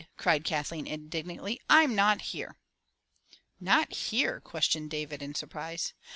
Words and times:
cried 0.17 0.43
Kathleen 0.43 0.87
indignantly. 0.87 1.61
"I'm 1.69 1.93
not 1.93 2.21
here!" 2.33 2.57
"Not 3.59 3.93
here?" 3.93 4.39
questioned 4.41 4.89
David 4.89 5.21
in 5.21 5.35
surprise. 5.35 5.93